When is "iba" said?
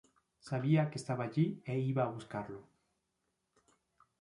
1.91-2.01